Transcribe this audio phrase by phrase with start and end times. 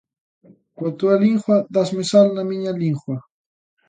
[0.77, 3.17] Coa túa lingua dásme sal na miña lingua.